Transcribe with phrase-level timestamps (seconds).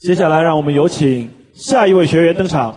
[0.00, 2.74] 接下来，让我们有请下一位学员登场。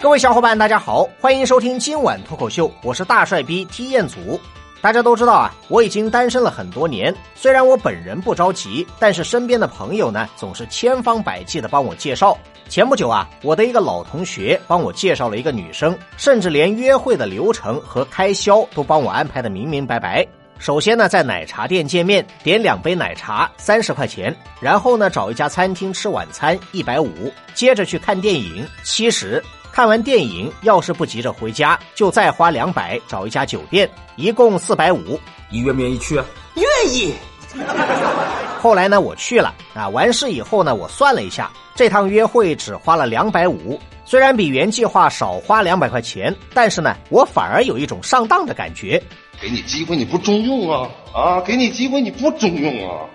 [0.00, 4.40] 各位小伙伴，大家好，欢迎收听今晚脱口秀，我是大帅逼踢彦祖。
[4.82, 7.14] 大家都知道啊，我已经单身了很多年。
[7.36, 12.36] 虽然我本人不着急，但是身边的朋友呢，总是千方百计的帮我介绍。
[12.68, 20.26] 前不久啊，我的一个老同学帮我介绍了一个女生，甚至连约会的流程和开销都帮我安排的明明白白。
[20.58, 24.34] 首先呢，在奶茶店见面，点两杯奶茶，三十块钱。
[24.60, 27.32] 然后呢，找一家餐厅吃晚餐，一百五。
[27.54, 29.40] 接着去看电影，七十。
[29.72, 35.18] 看完电影，要是不急着回家，就再花两百找一家酒店，一共四百五。
[35.48, 36.24] 你愿不愿意去啊？
[36.54, 37.14] 愿意。
[38.60, 39.88] 后来呢，我去了啊。
[39.88, 43.80] 完事以后呢，我算了一下，这趟约会只花了两百五。
[44.04, 49.02] 虽然比原计划少花两百块钱，但是呢，我反而有一种上当的感觉。
[49.40, 51.40] 给你机会你不中用啊啊！
[51.40, 53.08] 给你机会你不中用啊！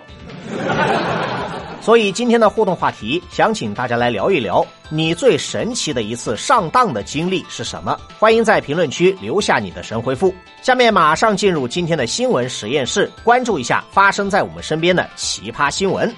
[1.88, 7.98] 所以今天的互动话题，想请大家来聊一聊你最神奇的一次上当的经历是什么？
[8.18, 10.34] 欢迎在评论区留下你的神回复。
[10.60, 16.14] 下面马上进入今天的新闻实验室，关注一下发生在我们身边的奇葩新闻。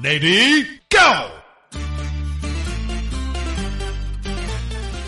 [0.00, 1.80] Lady Go！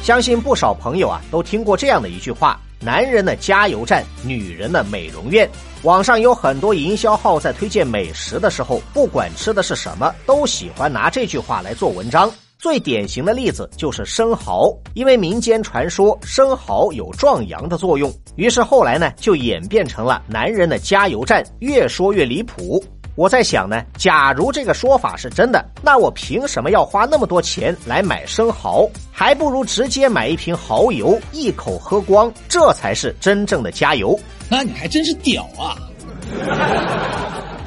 [0.03, 5.49] 相信不少朋友啊都听过这样的一句话：男人的加油站，女人的美容院。
[5.83, 12.31] 网上有很多营销号在推荐美食的时候，不管吃的是什么，都喜欢拿这句话来做文章。
[12.59, 21.45] 最典型的例子就是生蚝，因为民间传说生蚝有壮阳的作用，于是后来呢就演变成了男人的加油站。
[21.61, 22.83] 越说越离谱。
[23.19, 28.89] 我在想呢，假如这个说法是真的，那我凭什么要花那么多钱来买生蚝？
[29.11, 34.17] 还不如直接买一瓶蚝油，一口喝光，这才是真正的加油。
[34.49, 35.75] 那你还真是屌啊！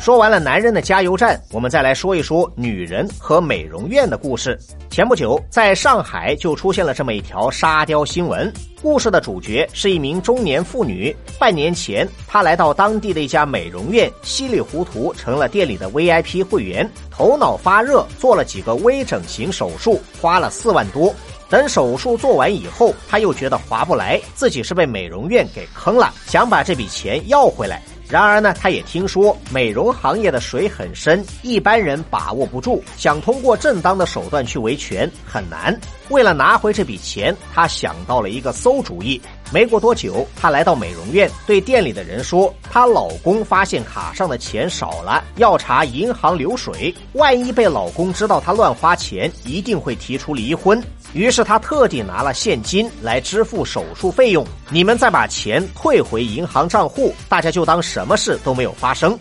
[0.01, 4.57] 说完了男人的加油站，我们再来说一说女人和美容院的故事。
[4.89, 8.51] 前不久，在上海就出现了这么一条沙雕新闻。
[8.81, 11.15] 故事的主角是一名中年妇女。
[11.37, 21.13] 半年前，她来到当地的一家美容院，稀里糊涂成了店里的 VIP 会员，头脑发热，做了几个微整形手术，花了四万多。
[21.47, 27.83] 等手术做完以后，她又觉得划不来，自己是被美容院给坑了，想把这笔钱要回来。
[28.11, 35.79] 然而呢，他也听说美容行业的水很深，一般人把握不住，想通过正当的手段去维权很难。
[36.09, 39.21] 为了拿回这笔钱，他想到了一个馊主意。
[39.53, 46.93] 没过多久，她来到美容院，对店里的人说：“她老公发现卡上的钱少了，要查银行流水。
[47.13, 50.81] 万一被老公知道她乱花钱，一定会提出离婚。”
[51.13, 54.45] 于是他特地拿了现金来支付手术费用。
[54.69, 59.17] 你们再把钱退回银行账户，大家就当什么事都没有发生。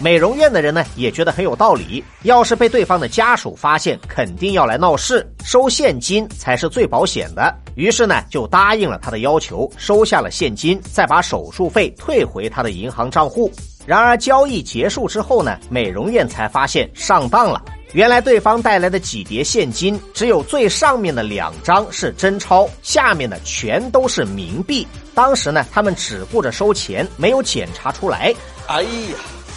[0.00, 7.52] 美容院的人呢也觉得很有道理，要是被对方的家属发现，肯定要来闹事，收现金才是最保险的。
[7.74, 13.50] 于是呢就答应了他的要求，收下了现金，再把手术费退回他的银行账户。
[13.88, 17.58] 然而交易结束之后呢，美容院才发现上当了。
[17.94, 24.86] 原来对方带来的几叠现金，只有最上面的两张是真钞，下面的全都是冥币。
[25.14, 28.34] 当时呢，他们只顾着收钱，没有检查出来。
[28.66, 28.88] 哎呀！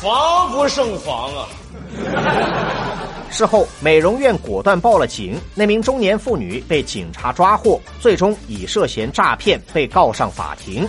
[0.02, 1.48] 防不胜防啊！
[3.30, 10.88] 事后，美容院果断报了警，那名中年妇女被警察抓获，最终以涉嫌诈骗被告上法庭。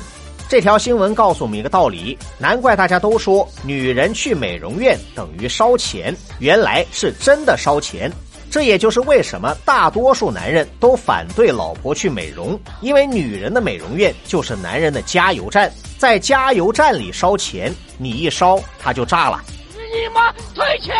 [0.52, 8.12] 这条新闻告诉我们一个道理：难怪大家都说女人去美容院等于烧钱，原来是真的烧钱。
[8.50, 15.72] 这也就是为什么大多数男人都反对老婆去美容，因为女人的美容院就是男人的加油站。
[15.96, 19.40] 在加油站里烧钱，你一烧它就炸了。
[19.74, 20.94] 你妈退钱！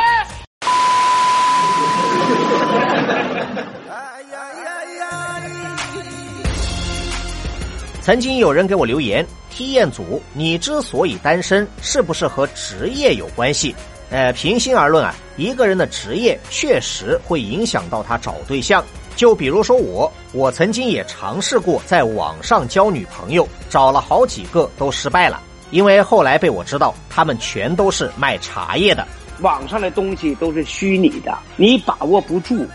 [8.02, 13.72] 曾经有人给我留言：“体验组，你之所以单身，是不是和职业有关系？”
[14.10, 18.84] 呃，平心而论啊，一个人的职业确实会影响到他找对象。
[19.14, 25.40] 就比如说我，我曾经也尝试过在网上交女朋友，找了好几个都失败了，
[25.70, 29.06] 因为后来被我知道他们全都是卖茶叶的。
[29.40, 32.66] 网上的东西都是虚拟的，你把握不住。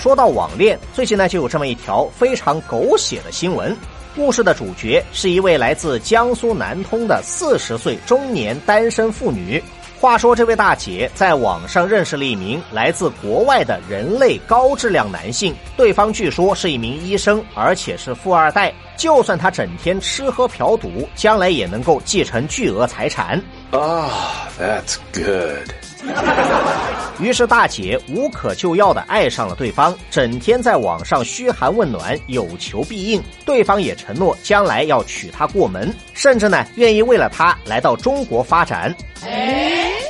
[0.00, 3.76] 说到网恋，最近呢就有这么一条非常狗血的新闻，
[4.16, 9.62] 故事的主角是一位来自江苏南通的四十岁中年单身妇女。
[10.00, 18.72] 话说，这位大姐在网上认识了一名来自国外的人类高质量男性，对方据说是一名医生，而且是富二代。
[18.96, 23.38] 就算他整天吃喝嫖赌，将来也能够继承巨额财产。
[23.70, 25.70] 啊 that's good.
[27.20, 33.22] 于是大姐无可救药的爱上了对方，整天在网上嘘寒问暖，有求必应。
[33.44, 38.94] 对方也承诺将来要娶她过门，甚至呢愿意为了她来到中国发展。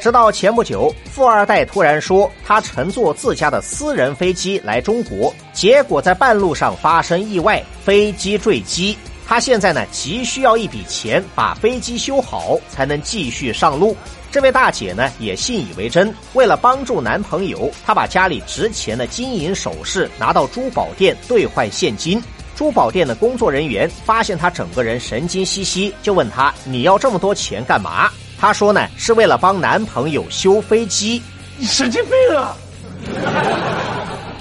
[0.00, 8.96] 直到前不久，富二代突然说他乘坐自家的私人飞机来中国，结果在半路上发生意外，飞机坠机。
[9.26, 13.94] 他现在呢急需要一笔钱把飞机修好，才能继续上路。
[14.32, 22.22] 这位大姐呢也信以为真，为了帮助男朋友，她把家里值钱的金银首饰拿到珠宝店兑换现金。
[22.54, 31.20] 珠宝店的工作人员发现她整个人神经兮兮，就问她：“你要这么多钱干嘛？”她说呢是为了帮男朋友修飞机。
[31.58, 32.56] 你神经病啊！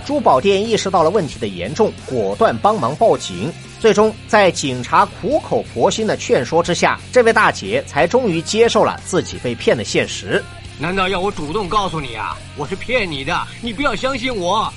[0.05, 3.51] 珠宝店意识到了问题的严重，果断帮忙报警。
[3.79, 10.43] 最终，在警察苦口婆心的劝说之下，这位大姐才终于接受了自己被骗的现实。
[10.77, 12.37] 难道要我主动告诉你啊？
[12.57, 14.71] 我是骗你的，你不要相信我。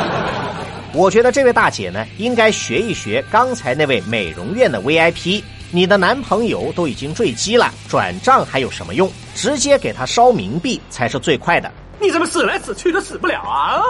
[0.94, 5.42] 我觉得这位大姐呢，应该学一学刚才那位美容院的 VIP。
[5.70, 9.12] 你的男朋友都已经坠机了，转账还有什么用？
[9.34, 11.70] 直接给他烧冥币才是最快的。
[12.00, 13.82] 你怎么死来死去都死不了啊？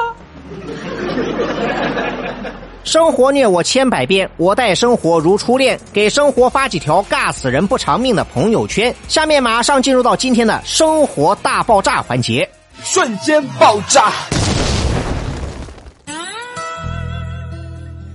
[2.85, 5.79] 生活虐我千百遍，我待生活如初恋。
[5.93, 8.95] 给生活发几条尬死人不偿命的朋友圈。
[9.09, 12.49] 下面马上进入到今天的生活大爆炸环节，
[12.83, 14.13] 瞬间爆炸。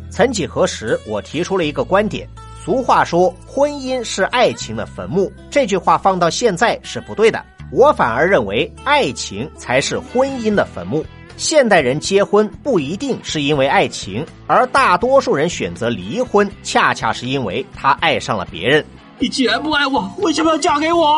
[0.09, 2.27] 曾几何时，我提出了一个观点：
[2.63, 7.43] 俗话说“婚姻是爱情的坟墓”，这句话放到现在是不对的。
[7.71, 11.03] 我反而认为，爱情才是婚姻的坟墓。
[11.35, 18.83] 现代人结婚不一定是因为爱情，而大多数人选择离婚，恰恰是因为他爱上了别人。
[19.19, 21.15] 你既然不爱我，为什么要嫁给我？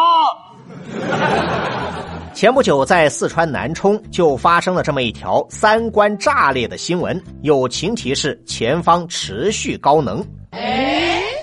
[2.34, 10.26] 前不久，在四川南充就发生了这么一条三观炸裂的新闻，友情提示：前方持续高能。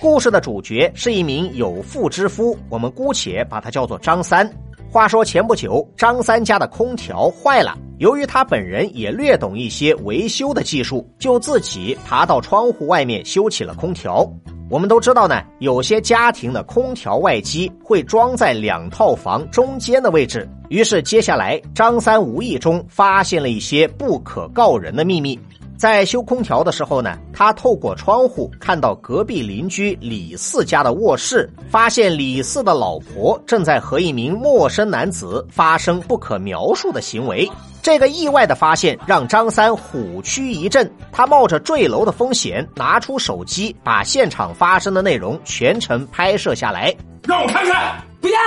[0.01, 4.49] 故事的主角是一名有妇之夫，我们姑且把他叫做张三。
[4.93, 14.31] 话说前不久，张三家的空调坏了，由于他本人也略懂一些维修的技术，就自己爬到窗户外面修起了空调。
[14.69, 20.47] 我们都知道呢，有些家庭的空调外机会装在两套房中间的位置。
[20.69, 25.41] 于是接下来，张三无意中发现了一些不可告人的秘密。
[25.83, 37.51] 在修空调的时候呢，他透过窗户看到隔壁邻居李四家的卧室，发现李四的老婆正在和一名陌生男子发生不可描述的行为。
[37.83, 46.95] 这个意外的发现让张三虎躯一震，他冒着坠楼的风险，拿出手机把现场发生的内容全程拍摄下来。
[47.25, 48.39] 让我看看，不要。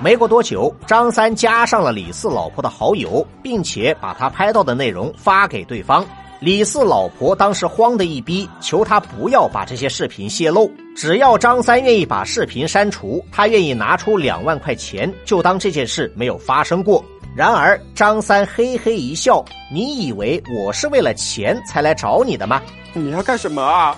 [0.00, 6.04] 没过多久，张三加上了李四老婆的好友，并且把他拍到的内容发给对方。
[6.40, 17.04] 李四老婆当时慌得一逼，求他不要把这些视频泄露，只要张三愿意把视频删除，他愿意拿出两万块钱，就当这件事没有发生过。
[17.36, 22.62] 然而张三嘿嘿一笑：“你以为我是为了钱才来找你的吗？
[22.94, 23.94] 你要干什么啊？”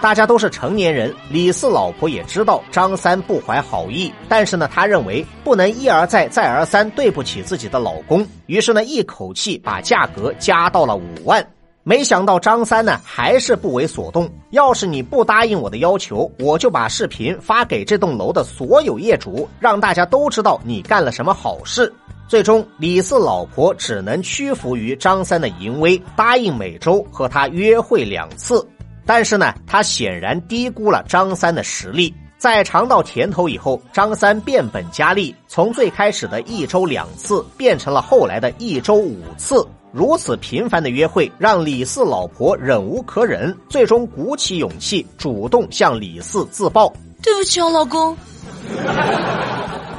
[0.00, 11.46] 大家都是成年人，李四老婆也知道张三不怀好意，但是呢，他认为不能一而再、再而三对不起自己的老公，于是呢，一口气把价格加到了五万。
[11.82, 14.30] 没想到张三呢，还是不为所动。
[14.50, 21.92] 要是你不答应我的要求，我就把视频发给这栋楼的所有业主，让大家都知道你干了什么好事。
[22.28, 28.66] 最终，李四老婆只能屈服于张三的淫威，答应每周和他约会两次。
[29.08, 32.14] 但是呢，他显然低估了张三的实力。
[32.36, 39.66] 在尝到甜头以后，张三变本加厉，从最开始的一周两次变成了后来的一周五次。
[39.92, 48.14] 如此频繁的约会，让李四老婆忍无可忍，最终鼓起勇气主动向李四自爆：“对不起哦，老公。”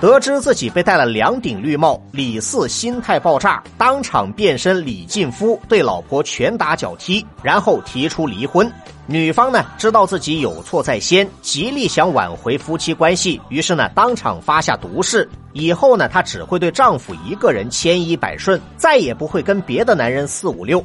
[0.01, 8.71] 得知自己被戴了两顶绿帽，李四心态爆炸，当场变身李靖夫，对老婆拳打脚踢，然后提出离婚。
[9.07, 20.81] 女方呢知道自己有错在先，极力想挽回夫妻关系，于是呢当场发下毒誓，以后呢她只会对丈夫一个人千依百顺，再也不会跟别的男人四五六。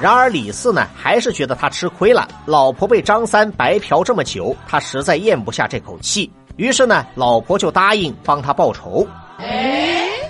[0.00, 6.30] 然而李四呢还是觉得他吃亏了，老婆被张三白嫖这么久，他实在咽不下这口气。
[6.56, 9.06] 于是呢，老婆就答应帮他报仇。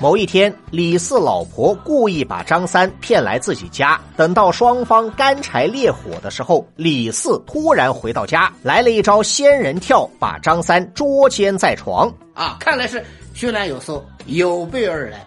[0.00, 12.12] 某一天，李四老婆故意把张三骗来自己家，等到双方干柴烈火的时候，李四突然回到家，来了一招仙人跳，把张三捉奸在床。
[12.34, 13.02] 啊，看来是
[13.34, 15.26] 训练有素，有备而来。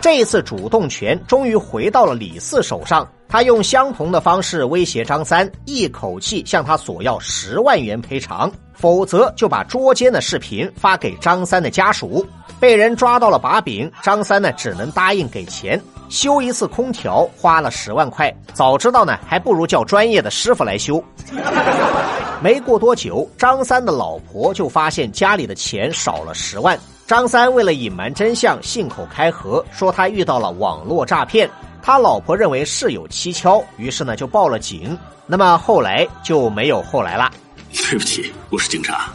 [0.00, 12.26] 这次主动权终于回到了李四手上，他用相同的方式威胁张三，一口气向他索要十万元赔偿，否则就把捉奸的视频发给张三的家属。
[12.60, 15.80] 被人抓到了把柄，张三呢只能答应给钱。
[16.08, 21.02] 修一次空调花了十万块，早知道呢还不如叫专业的师傅来修。
[22.40, 26.78] 没过多久，张三的老婆就发现家里的钱少了十万。
[27.06, 31.50] 张三为了隐瞒真相，信口开河说他遇到了网络诈骗。
[31.82, 34.96] 他老婆认为事有蹊跷，于是呢就报了警。
[35.26, 37.30] 那么后来就没有后来了。
[37.74, 39.12] 对不起，我是警察。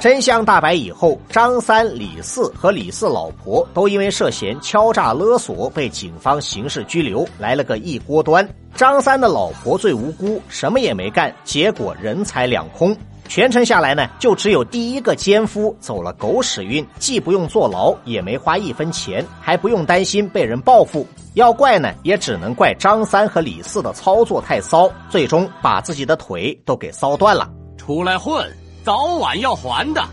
[0.00, 8.46] 真相大白以后，张三、李四和李四老婆都因为涉嫌敲诈勒索被警方刑事拘留，来了个一锅端。
[8.74, 12.94] 张三的老婆最无辜，什么也没干，结果人财两空。
[13.28, 21.06] 全程下来呢，就只有第一个奸夫走了狗屎运，既不用坐牢，也没花一分钱，还不用担心被人报复。
[21.34, 27.50] 要怪呢，也只能怪张三和李四的操作太骚，最终把自己的腿都给骚断了。
[27.76, 28.46] 出来混，
[28.84, 30.04] 早晚要还的。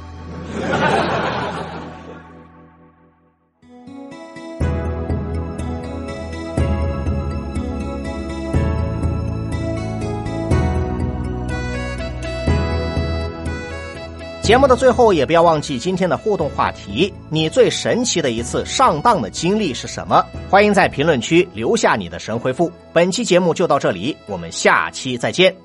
[14.51, 20.21] 节目的最后，也不要忘记今天的互动话题：你最神奇的一次上当的经历是什么？
[20.49, 22.69] 欢迎在评论区留下你的神回复。
[22.91, 25.55] 本期节目就到这里，我们下期再见。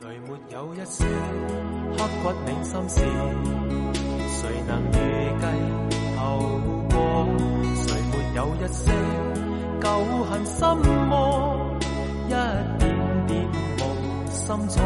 [0.00, 1.04] 谁没有一些
[1.96, 3.00] 刻骨铭心事？
[4.26, 4.92] 谁能预
[5.38, 5.46] 计
[6.18, 6.36] 后
[6.90, 7.28] 果？
[7.76, 8.90] 谁没有一些
[9.80, 9.88] 旧
[10.24, 10.66] 恨心
[11.06, 11.78] 魔？
[12.26, 14.82] 一点点无心错。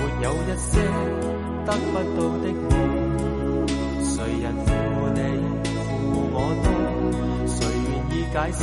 [0.00, 0.70] 没有一些
[1.66, 2.70] 得不到的梦？
[4.02, 4.68] 谁人负
[5.14, 5.18] 你
[5.74, 5.78] 负
[6.32, 6.66] 我多？
[7.46, 8.60] 谁愿意解释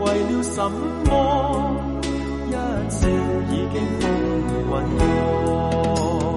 [0.00, 0.56] 为了什
[1.04, 1.08] 么？
[2.48, 2.50] 一
[2.90, 3.00] 笑
[3.50, 4.02] 已经风
[4.48, 6.27] 云过。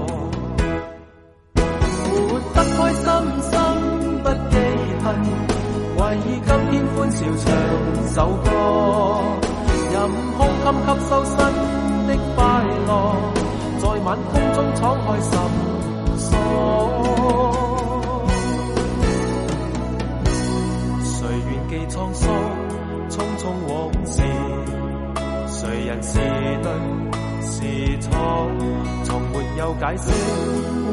[29.98, 30.10] 解释，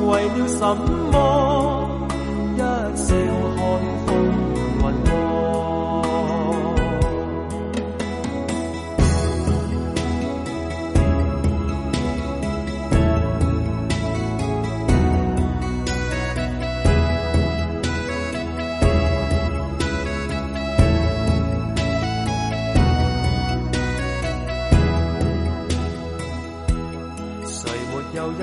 [0.07, 0.61] 为了什
[1.13, 2.09] 么？
[2.55, 2.61] 一
[2.97, 3.15] 笑
[3.57, 3.59] 看
[4.07, 4.09] 风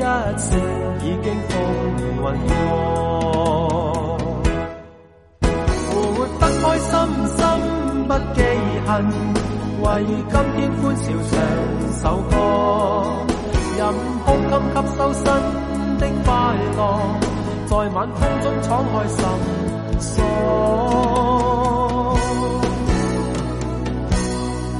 [0.00, 0.56] 一笑
[1.04, 1.52] 已經風
[2.22, 2.56] 雲過，
[6.16, 6.90] 活得開心
[7.36, 7.38] 心
[8.08, 8.40] 不記
[8.86, 8.90] 恨，
[9.82, 9.84] 為
[10.30, 11.32] 今天歡笑唱
[12.00, 12.32] 首歌，
[13.76, 13.80] 任
[14.24, 15.22] 胸襟吸收新
[15.98, 16.28] 的快
[16.78, 16.80] 樂，
[17.66, 19.18] 在晚空中敞開心
[20.00, 20.08] 鎖。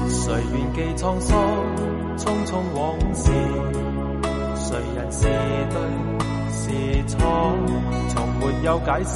[0.09, 0.17] 誰
[0.51, 1.29] 願記滄桑，
[2.17, 2.81] 匆匆往
[3.13, 3.29] 事？
[5.11, 5.27] 是
[5.69, 5.75] 对
[6.51, 6.63] 是
[7.07, 7.19] 错？
[8.09, 9.13] 从没有解释，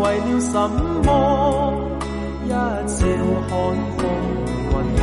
[0.00, 0.54] 为了什
[1.04, 1.08] 么？
[2.44, 2.56] 一笑
[3.48, 3.50] 看
[3.96, 4.04] 风云
[4.98, 5.00] 过，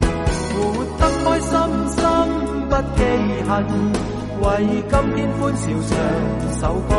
[0.00, 0.54] 活
[0.98, 1.50] 得开心
[1.88, 1.98] 心
[2.68, 3.00] 不记
[3.48, 3.50] 恨，
[4.40, 4.44] 为
[4.88, 5.90] 今天欢笑唱
[6.60, 6.90] 首歌，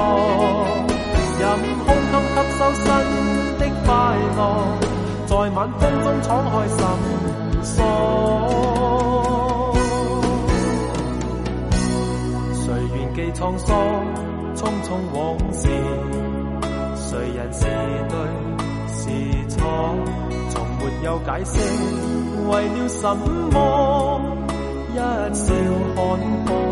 [1.39, 1.41] 任
[1.85, 2.85] 空襟吸收新
[3.59, 3.87] 的快
[4.35, 4.39] 乐，
[5.25, 6.77] 在晚风中敞开心
[7.63, 8.72] 锁。
[13.53, 13.69] 沧桑
[14.55, 15.67] 匆匆往事，
[16.95, 17.59] 谁人是
[18.09, 18.17] 对
[18.87, 19.01] 是
[19.49, 19.61] 错，
[20.49, 21.59] 从没有解释，
[22.49, 24.21] 为了什么
[24.93, 25.51] 一笑
[25.95, 26.01] 看
[26.45, 26.62] 破。